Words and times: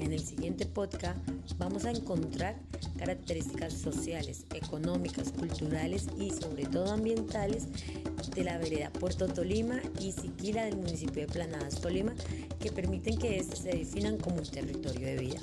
En 0.00 0.12
el 0.12 0.20
siguiente 0.20 0.64
podcast 0.64 1.18
vamos 1.58 1.84
a 1.84 1.90
encontrar 1.90 2.54
características 2.98 3.72
sociales, 3.72 4.46
económicas, 4.54 5.32
culturales 5.32 6.06
y 6.18 6.30
sobre 6.30 6.66
todo 6.66 6.92
ambientales 6.92 7.66
de 8.34 8.44
la 8.44 8.58
vereda 8.58 8.90
Puerto 8.90 9.26
Tolima 9.26 9.80
y 10.00 10.12
Siquila 10.12 10.64
del 10.64 10.76
municipio 10.76 11.26
de 11.26 11.32
Planadas, 11.32 11.80
Tolima, 11.80 12.14
que 12.60 12.70
permiten 12.70 13.18
que 13.18 13.38
éstas 13.38 13.58
se 13.60 13.70
definan 13.70 14.18
como 14.18 14.36
un 14.36 14.46
territorio 14.46 15.06
de 15.06 15.16
vida. 15.16 15.40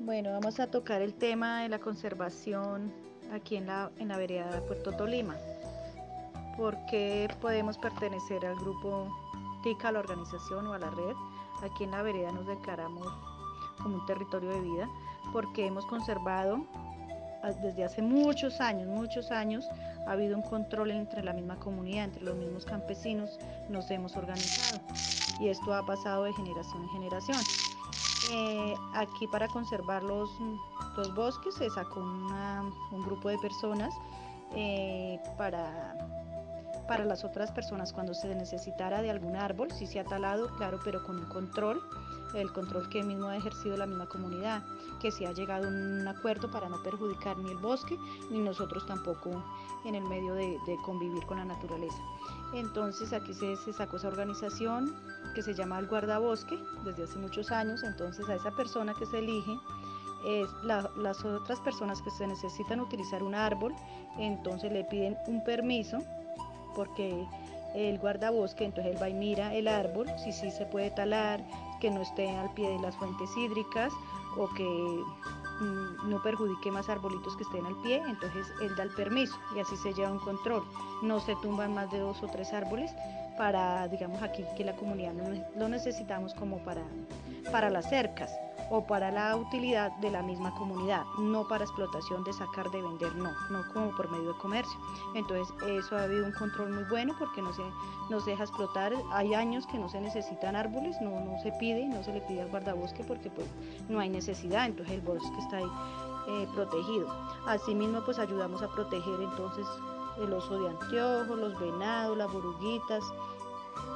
Bueno, 0.00 0.32
vamos 0.32 0.60
a 0.60 0.70
tocar 0.70 1.00
el 1.00 1.14
tema 1.14 1.62
de 1.62 1.70
la 1.70 1.78
conservación 1.78 2.92
aquí 3.32 3.56
en 3.56 3.66
la, 3.66 3.90
en 3.98 4.08
la 4.08 4.18
vereda 4.18 4.62
Puerto 4.66 4.92
Tolima 4.92 5.36
porque 6.60 7.26
podemos 7.40 7.78
pertenecer 7.78 8.44
al 8.44 8.54
grupo 8.56 9.08
TICA, 9.62 9.88
a 9.88 9.92
la 9.92 10.00
organización 10.00 10.66
o 10.66 10.74
a 10.74 10.78
la 10.78 10.90
red. 10.90 11.16
Aquí 11.62 11.84
en 11.84 11.92
la 11.92 12.02
vereda 12.02 12.30
nos 12.32 12.46
declaramos 12.46 13.06
como 13.82 13.96
un 13.96 14.04
territorio 14.04 14.50
de 14.50 14.60
vida 14.60 14.88
porque 15.32 15.66
hemos 15.66 15.86
conservado 15.86 16.66
desde 17.62 17.82
hace 17.82 18.02
muchos 18.02 18.60
años, 18.60 18.86
muchos 18.88 19.30
años, 19.30 19.66
ha 20.06 20.12
habido 20.12 20.36
un 20.36 20.42
control 20.42 20.90
entre 20.90 21.24
la 21.24 21.32
misma 21.32 21.56
comunidad, 21.56 22.04
entre 22.04 22.24
los 22.24 22.36
mismos 22.36 22.66
campesinos, 22.66 23.38
nos 23.70 23.90
hemos 23.90 24.14
organizado 24.16 24.82
y 25.40 25.48
esto 25.48 25.72
ha 25.72 25.86
pasado 25.86 26.24
de 26.24 26.34
generación 26.34 26.82
en 26.82 26.88
generación. 26.90 27.38
Eh, 28.32 28.74
aquí 28.92 29.26
para 29.28 29.48
conservar 29.48 30.02
los, 30.02 30.30
los, 30.94 31.14
bosques 31.14 31.54
se 31.54 31.70
sacó 31.70 32.00
un 32.00 33.02
grupo 33.02 33.30
de 33.30 33.38
personas 33.38 33.94
eh, 34.54 35.18
para 35.38 36.19
para 36.90 37.04
las 37.04 37.22
otras 37.22 37.52
personas 37.52 37.92
cuando 37.92 38.14
se 38.14 38.34
necesitara 38.34 39.00
de 39.00 39.12
algún 39.12 39.36
árbol, 39.36 39.70
si 39.70 39.86
se 39.86 40.00
ha 40.00 40.04
talado, 40.04 40.48
claro, 40.56 40.80
pero 40.82 41.04
con 41.04 41.20
un 41.20 41.26
control, 41.26 41.80
el 42.34 42.52
control 42.52 42.88
que 42.88 43.04
mismo 43.04 43.28
ha 43.28 43.36
ejercido 43.36 43.76
la 43.76 43.86
misma 43.86 44.06
comunidad, 44.06 44.64
que 44.98 45.12
se 45.12 45.24
ha 45.24 45.30
llegado 45.30 45.66
a 45.66 45.68
un 45.68 46.08
acuerdo 46.08 46.50
para 46.50 46.68
no 46.68 46.82
perjudicar 46.82 47.38
ni 47.38 47.52
el 47.52 47.58
bosque, 47.58 47.96
ni 48.32 48.40
nosotros 48.40 48.86
tampoco 48.86 49.30
en 49.84 49.94
el 49.94 50.02
medio 50.02 50.34
de, 50.34 50.58
convivir 50.84 51.24
con 51.26 51.36
la 51.36 51.44
naturaleza. 51.44 52.02
Entonces 52.54 53.12
aquí 53.12 53.34
se, 53.34 53.54
sacó 53.72 53.98
esa 53.98 54.08
organización 54.08 54.92
que 55.36 55.42
se 55.42 55.54
llama 55.54 55.78
el 55.78 55.86
guardabosque 55.86 56.58
desde 56.84 57.04
hace 57.04 57.20
muchos 57.20 57.52
años, 57.52 57.84
entonces 57.84 58.28
a 58.28 58.34
esa 58.34 58.50
persona 58.50 58.94
que 58.94 59.06
se 59.06 59.20
elige, 59.20 59.56
las 60.64 61.24
otras 61.24 61.60
personas 61.60 62.02
que 62.02 62.10
se 62.10 62.26
necesitan 62.26 62.80
utilizar 62.80 63.22
un 63.22 63.36
árbol, 63.36 63.76
entonces 64.18 64.72
le 64.72 64.82
piden 64.82 65.16
un 65.28 65.44
permiso 65.44 65.98
porque 66.74 67.26
el 67.74 67.98
guardabosque, 67.98 68.64
entonces 68.64 68.94
él 68.94 69.02
va 69.02 69.08
y 69.08 69.14
mira 69.14 69.54
el 69.54 69.68
árbol, 69.68 70.06
si 70.18 70.32
sí 70.32 70.50
se 70.50 70.66
puede 70.66 70.90
talar, 70.90 71.40
que 71.80 71.90
no 71.90 72.02
esté 72.02 72.28
al 72.30 72.52
pie 72.54 72.68
de 72.68 72.78
las 72.80 72.96
fuentes 72.96 73.30
hídricas 73.36 73.92
o 74.36 74.48
que 74.54 74.64
mm, 74.64 76.10
no 76.10 76.22
perjudique 76.22 76.70
más 76.70 76.88
arbolitos 76.88 77.36
que 77.36 77.44
estén 77.44 77.64
al 77.66 77.76
pie, 77.82 78.02
entonces 78.06 78.46
él 78.60 78.74
da 78.76 78.82
el 78.82 78.90
permiso 78.90 79.36
y 79.56 79.60
así 79.60 79.76
se 79.76 79.92
lleva 79.94 80.12
un 80.12 80.18
control. 80.18 80.62
No 81.02 81.20
se 81.20 81.36
tumban 81.36 81.74
más 81.74 81.90
de 81.90 82.00
dos 82.00 82.22
o 82.22 82.26
tres 82.26 82.52
árboles 82.52 82.92
para, 83.38 83.88
digamos 83.88 84.22
aquí 84.22 84.44
que 84.56 84.64
la 84.64 84.76
comunidad 84.76 85.14
lo 85.56 85.68
necesitamos 85.68 86.34
como 86.34 86.58
para, 86.58 86.82
para 87.50 87.70
las 87.70 87.88
cercas 87.88 88.30
o 88.70 88.86
para 88.86 89.10
la 89.10 89.36
utilidad 89.36 89.90
de 89.96 90.10
la 90.10 90.22
misma 90.22 90.54
comunidad, 90.54 91.04
no 91.18 91.46
para 91.48 91.64
explotación 91.64 92.22
de 92.22 92.32
sacar, 92.32 92.70
de 92.70 92.80
vender, 92.80 93.14
no, 93.16 93.30
no 93.50 93.64
como 93.74 93.90
por 93.96 94.10
medio 94.10 94.32
de 94.32 94.38
comercio. 94.38 94.78
Entonces 95.14 95.52
eso 95.66 95.96
ha 95.96 96.04
habido 96.04 96.24
un 96.24 96.32
control 96.32 96.70
muy 96.70 96.84
bueno 96.84 97.14
porque 97.18 97.42
no 97.42 97.52
se, 97.52 97.62
no 98.08 98.20
se 98.20 98.30
deja 98.30 98.44
explotar, 98.44 98.92
hay 99.10 99.34
años 99.34 99.66
que 99.66 99.78
no 99.78 99.88
se 99.88 100.00
necesitan 100.00 100.54
árboles, 100.54 100.96
no, 101.00 101.20
no 101.20 101.38
se 101.42 101.50
pide, 101.52 101.86
no 101.86 102.02
se 102.04 102.12
le 102.12 102.20
pide 102.20 102.42
al 102.42 102.50
guardabosque 102.50 103.02
porque 103.04 103.28
pues 103.30 103.48
no 103.88 103.98
hay 103.98 104.08
necesidad, 104.08 104.66
entonces 104.66 104.94
el 104.94 105.00
bosque 105.00 105.38
está 105.38 105.56
ahí 105.56 105.70
eh, 106.28 106.48
protegido. 106.54 107.08
Asimismo 107.46 108.02
pues 108.04 108.20
ayudamos 108.20 108.62
a 108.62 108.68
proteger 108.68 109.20
entonces 109.20 109.66
el 110.22 110.32
oso 110.32 110.60
de 110.60 110.68
anteojos, 110.68 111.38
los 111.38 111.58
venados, 111.58 112.16
las 112.16 112.32
boruguitas, 112.32 113.02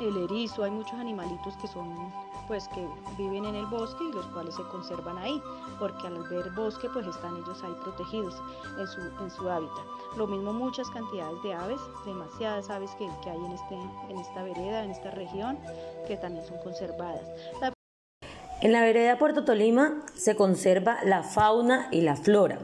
el 0.00 0.16
erizo, 0.24 0.64
hay 0.64 0.70
muchos 0.70 0.94
animalitos 0.94 1.56
que 1.56 1.68
son 1.68 2.12
pues 2.48 2.66
que 2.68 2.88
viven 3.16 3.44
en 3.44 3.54
el 3.54 3.66
bosque 3.66 4.04
y 4.04 4.12
los 4.12 4.26
cuales 4.28 4.54
se 4.54 4.62
conservan 4.64 5.18
ahí, 5.18 5.40
porque 5.78 6.06
al 6.06 6.22
ver 6.28 6.50
bosque 6.52 6.88
pues 6.92 7.06
están 7.06 7.36
ellos 7.36 7.62
ahí 7.62 7.74
protegidos 7.82 8.34
en 8.78 8.86
su, 8.88 9.00
en 9.00 9.30
su 9.30 9.48
hábitat. 9.48 9.84
Lo 10.16 10.26
mismo 10.26 10.52
muchas 10.52 10.88
cantidades 10.90 11.40
de 11.42 11.54
aves, 11.54 11.80
demasiadas 12.04 12.70
aves 12.70 12.90
que, 12.98 13.08
que 13.22 13.30
hay 13.30 13.38
en, 13.38 13.52
este, 13.52 13.74
en 14.08 14.18
esta 14.18 14.42
vereda, 14.42 14.82
en 14.82 14.90
esta 14.90 15.10
región, 15.10 15.58
que 16.06 16.16
también 16.16 16.44
son 16.46 16.58
conservadas. 16.64 17.28
En 18.60 18.72
la 18.72 18.80
vereda 18.80 19.18
Puerto 19.18 19.44
Tolima 19.44 20.02
se 20.16 20.34
conserva 20.34 20.98
la 21.04 21.22
fauna 21.22 21.86
y 21.92 22.00
la 22.00 22.16
flora, 22.16 22.58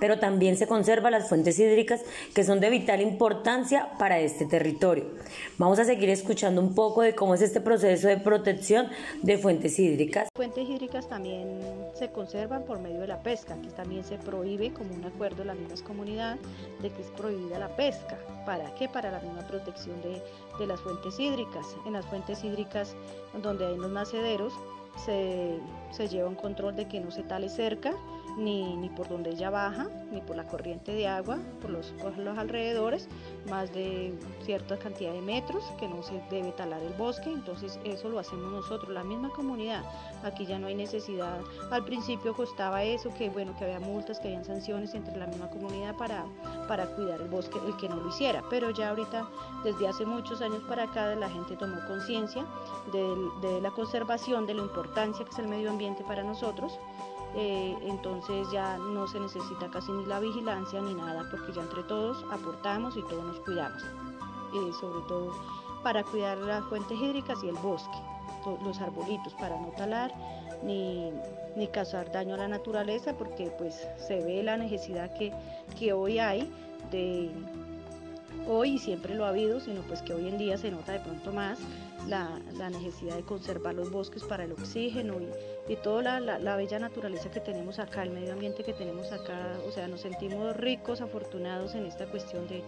pero 0.00 0.18
también 0.18 0.56
se 0.56 0.66
conservan 0.66 1.12
las 1.12 1.28
fuentes 1.28 1.56
hídricas 1.60 2.00
que 2.34 2.42
son 2.42 2.58
de 2.58 2.68
vital 2.68 3.00
importancia 3.00 3.90
para 3.96 4.18
este 4.18 4.44
territorio. 4.46 5.04
Vamos 5.56 5.78
a 5.78 5.84
seguir 5.84 6.10
escuchando 6.10 6.60
un 6.60 6.74
poco 6.74 7.02
de 7.02 7.14
cómo 7.14 7.36
es 7.36 7.42
este 7.42 7.60
proceso 7.60 8.08
de 8.08 8.16
protección 8.16 8.88
de 9.22 9.38
fuentes 9.38 9.78
hídricas. 9.78 10.28
Fuentes 10.34 10.68
hídricas 10.68 11.08
también 11.08 11.60
se 11.94 12.10
conservan 12.10 12.64
por 12.64 12.80
medio 12.80 12.98
de 12.98 13.06
la 13.06 13.22
pesca, 13.22 13.56
que 13.62 13.68
también 13.68 14.02
se 14.02 14.18
prohíbe 14.18 14.72
como 14.72 14.94
un 14.94 15.04
acuerdo 15.04 15.38
de 15.38 15.44
la 15.44 15.54
misma 15.54 15.76
comunidad 15.86 16.38
de 16.82 16.90
que 16.90 17.02
es 17.02 17.08
prohibida 17.10 17.60
la 17.60 17.68
pesca. 17.68 18.18
¿Para 18.46 18.74
qué? 18.76 18.88
Para 18.88 19.10
la 19.10 19.18
misma 19.20 19.42
protección 19.42 20.00
de, 20.00 20.22
de 20.58 20.66
las 20.66 20.80
fuentes 20.80 21.18
hídricas. 21.18 21.76
En 21.84 21.92
las 21.92 22.06
fuentes 22.06 22.42
hídricas 22.44 22.96
donde 23.42 23.66
hay 23.66 23.76
los 23.76 23.90
nacederos, 23.90 24.54
se, 25.04 25.60
se 25.90 26.08
lleva 26.08 26.28
un 26.28 26.36
control 26.36 26.76
de 26.76 26.88
que 26.88 27.00
no 27.00 27.10
se 27.10 27.22
tale 27.22 27.48
cerca 27.48 27.92
ni, 28.36 28.76
ni, 28.76 28.88
por 28.90 29.08
donde 29.08 29.30
ella 29.30 29.50
baja, 29.50 29.88
ni 30.10 30.20
por 30.20 30.36
la 30.36 30.46
corriente 30.46 30.92
de 30.92 31.08
agua, 31.08 31.38
por 31.60 31.70
los, 31.70 31.86
por 32.02 32.16
los 32.18 32.36
alrededores, 32.36 33.08
más 33.48 33.72
de 33.72 34.14
cierta 34.42 34.78
cantidad 34.78 35.12
de 35.12 35.22
metros 35.22 35.64
que 35.78 35.88
no 35.88 36.02
se 36.02 36.20
debe 36.30 36.52
talar 36.52 36.82
el 36.82 36.92
bosque, 36.94 37.30
entonces 37.30 37.78
eso 37.84 38.08
lo 38.08 38.18
hacemos 38.18 38.52
nosotros, 38.52 38.92
la 38.92 39.04
misma 39.04 39.30
comunidad, 39.30 39.82
aquí 40.22 40.44
ya 40.44 40.58
no 40.58 40.66
hay 40.66 40.74
necesidad, 40.74 41.40
al 41.70 41.84
principio 41.84 42.34
costaba 42.34 42.82
eso, 42.84 43.12
que 43.14 43.30
bueno, 43.30 43.56
que 43.58 43.64
había 43.64 43.80
multas, 43.80 44.20
que 44.20 44.28
habían 44.28 44.44
sanciones 44.44 44.94
entre 44.94 45.16
la 45.16 45.26
misma 45.26 45.48
comunidad 45.48 45.96
para, 45.96 46.24
para 46.68 46.86
cuidar 46.94 47.20
el 47.20 47.28
bosque, 47.28 47.58
el 47.66 47.76
que 47.76 47.88
no 47.88 47.96
lo 47.96 48.08
hiciera, 48.08 48.44
pero 48.50 48.70
ya 48.70 48.90
ahorita, 48.90 49.28
desde 49.64 49.88
hace 49.88 50.04
muchos 50.04 50.42
años 50.42 50.62
para 50.68 50.84
acá, 50.84 51.14
la 51.14 51.30
gente 51.30 51.56
tomó 51.56 51.76
conciencia 51.86 52.44
de, 52.92 53.48
de 53.48 53.60
la 53.60 53.70
conservación, 53.70 54.46
de 54.46 54.54
la 54.54 54.62
importancia 54.62 55.24
que 55.24 55.30
es 55.30 55.38
el 55.38 55.48
medio 55.48 55.70
ambiente 55.70 56.04
para 56.04 56.22
nosotros, 56.22 56.78
eh, 57.34 57.76
entonces 57.82 58.50
ya 58.50 58.78
no 58.78 59.06
se 59.06 59.20
necesita 59.20 59.68
casi 59.70 59.92
ni 59.92 60.06
la 60.06 60.20
vigilancia 60.20 60.80
ni 60.80 60.94
nada, 60.94 61.26
porque 61.30 61.52
ya 61.52 61.62
entre 61.62 61.82
todos 61.84 62.24
aportamos 62.30 62.96
y 62.96 63.02
todos 63.02 63.24
nos 63.24 63.40
cuidamos, 63.40 63.82
eh, 63.82 64.72
sobre 64.80 65.00
todo 65.08 65.32
para 65.82 66.02
cuidar 66.02 66.38
las 66.38 66.64
fuentes 66.64 66.98
hídricas 66.98 67.38
y 67.44 67.48
el 67.48 67.56
bosque, 67.56 67.98
los 68.64 68.80
arbolitos, 68.80 69.34
para 69.34 69.60
no 69.60 69.68
talar 69.76 70.12
ni, 70.62 71.10
ni 71.56 71.66
causar 71.68 72.10
daño 72.10 72.34
a 72.34 72.38
la 72.38 72.48
naturaleza, 72.48 73.12
porque 73.14 73.50
pues 73.58 73.86
se 74.06 74.22
ve 74.24 74.42
la 74.42 74.56
necesidad 74.56 75.12
que, 75.14 75.32
que 75.78 75.92
hoy 75.92 76.18
hay 76.18 76.50
de 76.90 77.30
hoy 78.48 78.74
y 78.74 78.78
siempre 78.78 79.14
lo 79.14 79.24
ha 79.24 79.28
habido, 79.28 79.60
sino 79.60 79.82
pues 79.82 80.02
que 80.02 80.14
hoy 80.14 80.28
en 80.28 80.38
día 80.38 80.56
se 80.58 80.70
nota 80.70 80.92
de 80.92 81.00
pronto 81.00 81.32
más 81.32 81.58
la, 82.06 82.40
necesidad 82.70 83.16
de 83.16 83.22
conservar 83.22 83.74
los 83.74 83.90
bosques 83.90 84.22
para 84.24 84.44
el 84.44 84.52
oxígeno 84.52 85.16
y, 85.20 85.72
y 85.72 85.76
toda 85.76 86.20
la, 86.20 86.56
bella 86.56 86.78
naturaleza 86.78 87.30
que 87.30 87.40
tenemos 87.40 87.78
acá, 87.78 88.02
el 88.02 88.10
medio 88.10 88.32
ambiente 88.32 88.64
que 88.64 88.72
tenemos 88.72 89.12
acá, 89.12 89.58
o 89.66 89.70
sea, 89.72 89.88
nos 89.88 90.00
sentimos 90.00 90.56
ricos, 90.56 91.00
afortunados 91.00 91.74
en 91.74 91.86
esta 91.86 92.06
cuestión 92.06 92.46
de, 92.48 92.62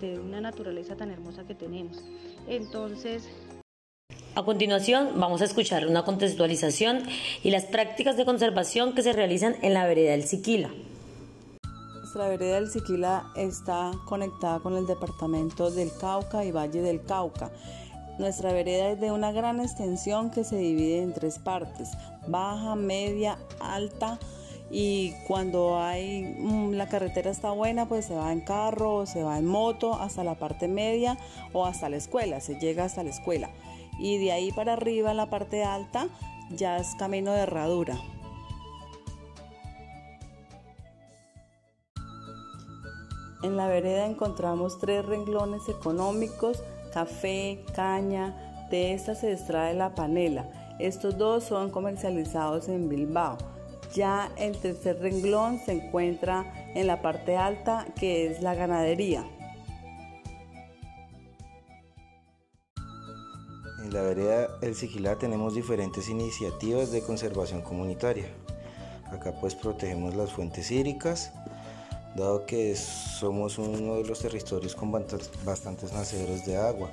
de 0.00 0.18
una 0.18 0.40
naturaleza 0.40 0.96
tan 0.96 1.10
hermosa 1.10 1.44
que 1.44 1.54
tenemos. 1.54 2.02
Entonces, 2.46 3.28
a 4.34 4.44
continuación 4.44 5.14
vamos 5.16 5.42
a 5.42 5.46
escuchar 5.46 5.86
una 5.88 6.04
contextualización 6.04 7.02
y 7.42 7.50
las 7.50 7.64
prácticas 7.64 8.16
de 8.16 8.24
conservación 8.24 8.94
que 8.94 9.02
se 9.02 9.12
realizan 9.12 9.56
en 9.62 9.74
la 9.74 9.84
vereda 9.84 10.12
del 10.12 10.22
Siquila. 10.22 10.70
Nuestra 11.96 12.28
vereda 12.28 12.54
del 12.54 12.70
Siquila 12.70 13.32
está 13.36 13.90
conectada 14.06 14.60
con 14.60 14.76
el 14.76 14.86
departamento 14.86 15.70
del 15.70 15.90
Cauca 16.00 16.44
y 16.44 16.52
Valle 16.52 16.80
del 16.80 17.02
Cauca. 17.02 17.50
Nuestra 18.18 18.52
vereda 18.52 18.90
es 18.90 19.00
de 19.00 19.12
una 19.12 19.30
gran 19.30 19.60
extensión 19.60 20.30
que 20.30 20.42
se 20.42 20.56
divide 20.56 21.02
en 21.02 21.12
tres 21.12 21.38
partes, 21.38 21.92
baja, 22.26 22.74
media, 22.74 23.38
alta 23.60 24.18
y 24.70 25.12
cuando 25.26 25.78
hay 25.78 26.36
mm, 26.38 26.72
la 26.72 26.88
carretera 26.88 27.30
está 27.30 27.52
buena 27.52 27.88
pues 27.88 28.04
se 28.04 28.14
va 28.14 28.32
en 28.32 28.42
carro 28.42 29.06
se 29.06 29.22
va 29.22 29.38
en 29.38 29.46
moto 29.46 29.94
hasta 29.94 30.24
la 30.24 30.34
parte 30.34 30.68
media 30.68 31.16
o 31.54 31.64
hasta 31.64 31.88
la 31.88 31.96
escuela, 31.96 32.40
se 32.40 32.58
llega 32.58 32.84
hasta 32.84 33.02
la 33.02 33.10
escuela 33.10 33.50
y 33.98 34.18
de 34.18 34.32
ahí 34.32 34.52
para 34.52 34.74
arriba 34.74 35.14
la 35.14 35.30
parte 35.30 35.64
alta 35.64 36.08
ya 36.50 36.76
es 36.76 36.94
camino 36.96 37.32
de 37.32 37.40
herradura. 37.40 37.98
En 43.42 43.56
la 43.56 43.68
vereda 43.68 44.06
encontramos 44.06 44.78
tres 44.78 45.04
renglones 45.06 45.68
económicos, 45.68 46.62
café, 46.90 47.64
caña, 47.74 48.66
de 48.70 48.92
esta 48.94 49.14
se 49.14 49.32
extrae 49.32 49.74
la 49.74 49.94
panela. 49.94 50.48
Estos 50.78 51.16
dos 51.18 51.44
son 51.44 51.70
comercializados 51.70 52.68
en 52.68 52.88
Bilbao. 52.88 53.38
Ya 53.94 54.30
el 54.36 54.56
tercer 54.58 55.00
renglón 55.00 55.60
se 55.64 55.72
encuentra 55.72 56.44
en 56.74 56.86
la 56.86 57.00
parte 57.00 57.36
alta 57.36 57.86
que 57.98 58.26
es 58.26 58.42
la 58.42 58.54
ganadería. 58.54 59.24
En 63.82 63.94
la 63.94 64.02
vereda 64.02 64.48
El 64.60 64.74
Siquilá 64.74 65.16
tenemos 65.16 65.54
diferentes 65.54 66.10
iniciativas 66.10 66.92
de 66.92 67.00
conservación 67.00 67.62
comunitaria. 67.62 68.26
Acá 69.10 69.32
pues 69.40 69.54
protegemos 69.54 70.14
las 70.14 70.30
fuentes 70.30 70.70
hídricas, 70.70 71.32
dado 72.18 72.46
que 72.46 72.74
somos 72.74 73.58
uno 73.58 73.96
de 73.96 74.04
los 74.04 74.18
territorios 74.20 74.74
con 74.74 74.90
bastantes 74.92 75.92
nacederos 75.92 76.44
de 76.44 76.56
agua. 76.56 76.90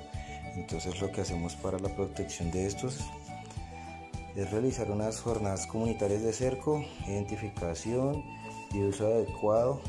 Entonces 0.54 1.00
lo 1.00 1.10
que 1.12 1.20
hacemos 1.20 1.54
para 1.56 1.78
la 1.78 1.94
protección 1.94 2.50
de 2.50 2.66
estos 2.66 3.00
es 4.36 4.50
realizar 4.50 4.90
unas 4.90 5.20
jornadas 5.20 5.66
comunitarias 5.66 6.22
de 6.22 6.32
cerco, 6.32 6.84
identificación 7.06 8.24
y 8.72 8.82
uso 8.82 9.06
adecuado 9.06 9.80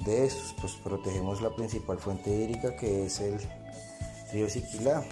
de 0.00 0.26
estos. 0.26 0.54
Pues 0.60 0.72
protegemos 0.74 1.40
la 1.40 1.54
principal 1.54 1.98
fuente 1.98 2.30
hídrica 2.30 2.76
que 2.76 3.06
es 3.06 3.20
el 3.20 3.38
río 4.32 4.48
Siquilá. 4.48 5.04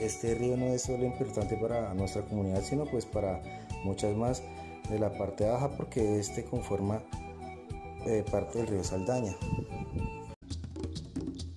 Este 0.00 0.34
río 0.34 0.56
no 0.56 0.66
es 0.66 0.82
solo 0.82 1.04
importante 1.04 1.56
para 1.56 1.92
nuestra 1.94 2.22
comunidad, 2.22 2.62
sino 2.62 2.86
pues 2.86 3.04
para 3.04 3.42
muchas 3.84 4.16
más 4.16 4.42
de 4.88 4.98
la 4.98 5.12
parte 5.18 5.44
baja 5.48 5.70
porque 5.70 6.18
este 6.18 6.44
conforma 6.44 7.02
parte 8.30 8.58
del 8.58 8.68
río 8.68 8.84
Saldaña. 8.84 9.36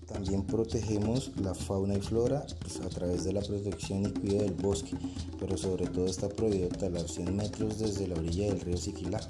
También 0.05 0.45
protegemos 0.45 1.31
la 1.37 1.55
fauna 1.55 1.95
y 1.95 2.01
flora 2.01 2.45
pues, 2.59 2.81
a 2.81 2.89
través 2.89 3.23
de 3.23 3.33
la 3.33 3.41
protección 3.41 4.05
y 4.05 4.11
cuidado 4.11 4.43
del 4.43 4.53
bosque, 4.53 4.97
pero 5.39 5.57
sobre 5.57 5.87
todo 5.87 6.05
está 6.05 6.27
prohibido 6.27 6.67
talar 6.69 7.07
100 7.07 7.35
metros 7.35 7.79
desde 7.79 8.07
la 8.07 8.15
orilla 8.15 8.47
del 8.47 8.59
río 8.59 8.77
Siquilá. 8.77 9.21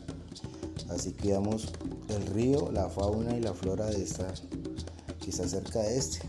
Así 0.89 1.13
cuidamos 1.13 1.71
el 2.09 2.25
río, 2.33 2.71
la 2.71 2.89
fauna 2.89 3.38
y 3.38 3.41
la 3.41 3.53
flora 3.53 3.85
de 3.85 4.01
esta 4.03 4.33
que 5.23 5.31
cerca 5.31 5.79
de 5.79 5.97
este. 5.97 6.19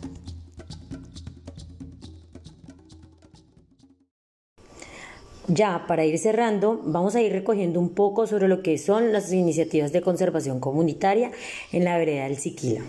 Ya, 5.49 5.87
para 5.89 6.05
ir 6.05 6.19
cerrando, 6.19 6.81
vamos 6.85 7.17
a 7.17 7.21
ir 7.21 7.33
recogiendo 7.33 7.81
un 7.81 7.89
poco 7.89 8.29
sobre 8.29 8.47
lo 8.47 8.63
que 8.63 8.79
son 8.79 9.13
las 9.13 9.33
iniciativas 9.33 9.93
de 9.93 10.01
conservación 10.01 10.61
comunitaria 10.61 11.33
en 11.73 11.85
la 11.85 11.99
vereda 11.99 12.25
del 12.25 12.39
Siquila. 12.39 12.83